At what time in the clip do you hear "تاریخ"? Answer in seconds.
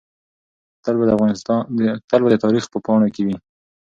2.43-2.63